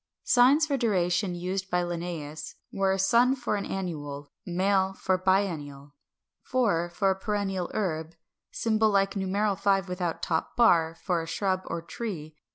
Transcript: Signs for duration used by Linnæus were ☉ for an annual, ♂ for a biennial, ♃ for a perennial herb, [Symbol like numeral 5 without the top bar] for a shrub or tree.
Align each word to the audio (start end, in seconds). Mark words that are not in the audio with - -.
Signs 0.23 0.65
for 0.65 0.77
duration 0.77 1.35
used 1.35 1.69
by 1.69 1.83
Linnæus 1.83 2.55
were 2.73 2.95
☉ 2.95 3.37
for 3.37 3.55
an 3.55 3.67
annual, 3.67 4.31
♂ 4.47 4.97
for 4.97 5.13
a 5.13 5.17
biennial, 5.19 5.93
♃ 6.53 6.91
for 6.91 7.11
a 7.11 7.15
perennial 7.15 7.69
herb, 7.75 8.15
[Symbol 8.49 8.89
like 8.89 9.15
numeral 9.15 9.55
5 9.55 9.87
without 9.87 10.23
the 10.23 10.25
top 10.25 10.55
bar] 10.57 10.95
for 11.03 11.21
a 11.21 11.27
shrub 11.27 11.61
or 11.65 11.83
tree. 11.83 12.35